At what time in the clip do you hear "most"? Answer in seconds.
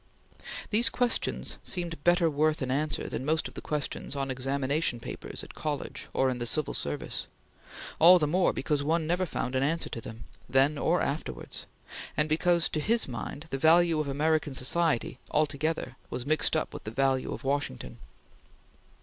3.23-3.47